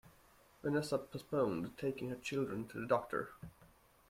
Vanessa 0.63 0.97
postponed 0.97 1.77
taking 1.77 2.09
her 2.09 2.15
children 2.15 2.67
to 2.67 2.79
the 2.81 2.87
doctor. 2.87 3.29